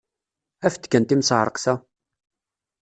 Af-d 0.67 0.83
kan 0.91 1.03
timseɛṛeqt-a! 1.05 1.73